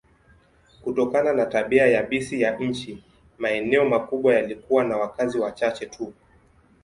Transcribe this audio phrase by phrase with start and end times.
[0.81, 3.03] Kutokana na tabia yabisi ya nchi,
[3.37, 6.13] maeneo makubwa yalikuwa na wakazi wachache tu.